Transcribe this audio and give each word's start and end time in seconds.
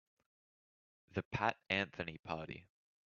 The 1.11 1.21
Pat 1.21 1.59
Anthony 1.69 2.17
Party. 2.17 2.65